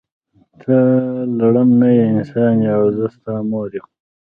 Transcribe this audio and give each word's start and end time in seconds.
ته 0.61 0.75
لړم 1.39 1.69
نه 1.81 1.87
یی 1.97 2.03
انسان 2.13 2.55
یی 2.63 2.71
او 2.77 2.85
زه 2.97 3.05
ستا 3.15 3.33
مور 3.49 3.69
یم. 3.75 3.87